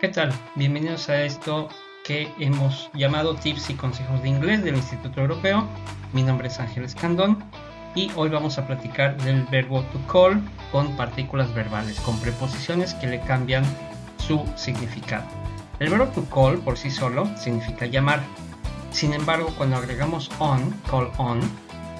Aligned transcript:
¿Qué 0.00 0.06
tal? 0.06 0.32
Bienvenidos 0.54 1.08
a 1.08 1.24
esto 1.24 1.68
que 2.04 2.32
hemos 2.38 2.88
llamado 2.94 3.34
Tips 3.34 3.70
y 3.70 3.74
Consejos 3.74 4.22
de 4.22 4.28
Inglés 4.28 4.62
del 4.62 4.76
Instituto 4.76 5.20
Europeo. 5.20 5.66
Mi 6.12 6.22
nombre 6.22 6.46
es 6.46 6.60
Ángel 6.60 6.84
Escandón 6.84 7.42
y 7.96 8.08
hoy 8.14 8.28
vamos 8.28 8.58
a 8.58 8.66
platicar 8.68 9.20
del 9.20 9.42
verbo 9.46 9.82
to 9.86 9.98
call 10.06 10.40
con 10.70 10.96
partículas 10.96 11.52
verbales, 11.52 11.98
con 11.98 12.16
preposiciones 12.20 12.94
que 12.94 13.08
le 13.08 13.20
cambian 13.22 13.64
su 14.18 14.48
significado. 14.54 15.26
El 15.80 15.90
verbo 15.90 16.06
to 16.12 16.24
call 16.32 16.58
por 16.58 16.78
sí 16.78 16.92
solo 16.92 17.28
significa 17.36 17.86
llamar. 17.86 18.22
Sin 18.92 19.12
embargo, 19.14 19.52
cuando 19.56 19.78
agregamos 19.78 20.30
on, 20.38 20.70
call 20.88 21.10
on, 21.18 21.40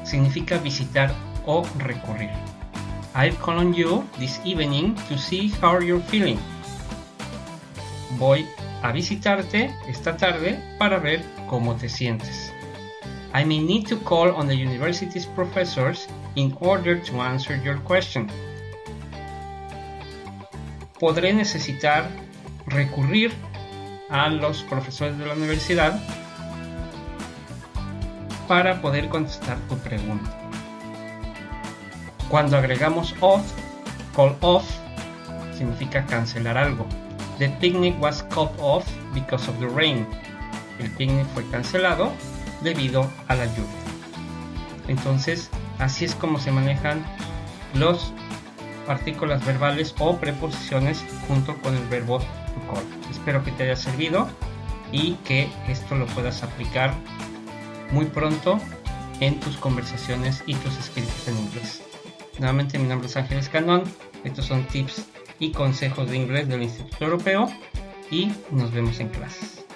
significa 0.05 0.59
visitar 0.59 1.13
o 1.47 1.67
recurrir. 1.79 2.31
I'll 3.17 3.37
call 3.39 3.59
on 3.59 3.75
you 3.75 4.05
this 4.21 4.41
evening 4.45 4.95
to 5.09 5.19
see 5.19 5.53
how 5.61 5.81
you're 5.81 6.05
feeling. 6.05 6.39
Voy 8.17 8.47
a 8.83 8.93
visitarte 8.93 9.75
esta 9.87 10.17
tarde 10.17 10.59
para 10.79 10.99
ver 10.99 11.23
cómo 11.47 11.77
te 11.77 11.89
sientes. 11.89 12.53
I 13.35 13.45
may 13.45 13.61
need 13.61 13.87
to 13.89 13.99
call 13.99 14.31
on 14.31 14.49
the 14.49 14.55
university's 14.55 15.27
professors 15.27 16.09
in 16.35 16.57
order 16.61 17.01
to 17.03 17.21
answer 17.21 17.61
your 17.63 17.79
question. 17.85 18.29
Podré 20.99 21.33
necesitar 21.35 22.09
recurrir 22.67 23.33
a 24.09 24.29
los 24.29 24.63
profesores 24.63 25.19
de 25.19 25.27
la 25.27 25.35
universidad 25.35 26.01
para 28.49 28.81
poder 28.81 29.09
contestar 29.11 29.59
tu 29.69 29.77
pregunta. 29.79 30.31
Cuando 32.31 32.57
agregamos 32.57 33.15
off, 33.21 33.43
call 34.17 34.35
off 34.41 34.65
significa 35.53 36.07
cancelar 36.07 36.57
algo. 36.57 36.87
The 37.39 37.49
picnic 37.61 37.95
was 38.01 38.23
called 38.31 38.59
off 38.61 38.85
because 39.15 39.49
of 39.49 39.59
the 39.61 39.69
rain. 39.69 40.07
El 40.79 40.91
picnic 40.91 41.27
fue 41.35 41.45
cancelado 41.51 42.13
debido 42.63 43.09
a 43.29 43.37
la 43.37 43.47
lluvia. 43.47 43.89
Entonces, 44.89 45.51
así 45.79 46.05
es 46.05 46.15
como 46.15 46.39
se 46.39 46.51
manejan 46.51 47.05
los 47.75 48.13
partículas 48.87 49.45
verbales 49.45 49.95
o 49.99 50.17
preposiciones 50.17 51.05
junto 51.29 51.57
con 51.59 51.77
el 51.77 51.87
verbo 51.89 52.19
to 52.19 52.73
call. 52.73 52.85
Espero 53.11 53.45
que 53.45 53.53
te 53.53 53.65
haya 53.65 53.77
servido 53.77 54.29
y 54.91 55.15
que 55.25 55.49
esto 55.69 55.95
lo 55.95 56.07
puedas 56.07 56.43
aplicar 56.43 56.95
muy 57.93 58.07
pronto 58.07 58.59
en 59.21 59.39
tus 59.41 59.57
conversaciones 59.59 60.43
y 60.47 60.55
tus 60.55 60.77
escritos 60.79 61.29
en 61.29 61.39
inglés. 61.39 61.83
Nuevamente 62.39 62.79
mi 62.79 62.89
nombre 62.89 63.09
es 63.09 63.17
Ángeles 63.17 63.49
Canón, 63.49 63.85
estos 64.25 64.47
son 64.47 64.65
tips 64.65 65.05
y 65.39 65.53
consejos 65.53 66.11
de 66.11 66.17
inglés 66.17 66.49
del 66.49 66.63
Instituto 66.63 67.05
Europeo 67.05 67.49
y 68.11 68.33
nos 68.51 68.73
vemos 68.73 68.99
en 69.01 69.09
clases. 69.09 69.68